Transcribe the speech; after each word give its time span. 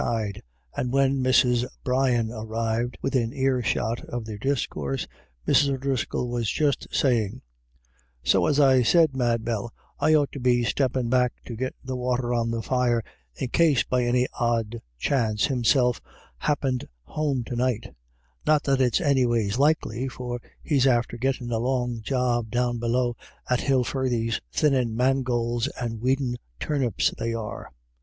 side, 0.01 0.41
and 0.75 0.91
when 0.91 1.21
Mrs. 1.21 1.63
Brian 1.83 2.31
arrived 2.31 2.97
within 3.03 3.31
earshot 3.33 4.03
of 4.05 4.25
their 4.25 4.39
discourse, 4.39 5.05
Mrs. 5.47 5.71
O'Driscoll 5.75 6.27
was 6.27 6.49
just 6.49 6.87
saying:" 6.91 7.43
So, 8.23 8.47
as 8.47 8.59
I 8.59 8.81
said, 8.81 9.15
Mad 9.15 9.45
Bell, 9.45 9.71
I 9.99 10.15
ought 10.15 10.31
to 10.31 10.39
be 10.39 10.63
steppin' 10.63 11.07
back 11.11 11.33
to 11.45 11.55
git 11.55 11.75
the 11.83 11.95
water 11.95 12.33
on 12.33 12.49
the 12.49 12.63
fire, 12.63 13.03
in 13.35 13.49
case 13.49 13.83
by 13.83 14.03
any 14.03 14.25
odd 14.39 14.81
chance 14.97 15.45
Himself 15.45 16.01
happint 16.39 16.85
home 17.03 17.43
to 17.43 17.55
night; 17.55 17.93
not 18.47 18.63
that 18.63 18.81
it's 18.81 19.01
anyways 19.01 19.59
likely, 19.59 20.07
for 20.07 20.41
he's 20.63 20.87
after 20.87 21.15
gittin' 21.15 21.51
a 21.51 21.59
long 21.59 22.01
job 22.01 22.49
down 22.49 22.79
below 22.79 23.15
at 23.47 23.59
Hilfirthy's— 23.59 24.41
thinnin' 24.51 24.95
mangolds 24.95 25.67
and 25.79 26.01
weedin* 26.01 26.37
turnips 26.59 27.13
they 27.19 27.35
are. 27.35 27.69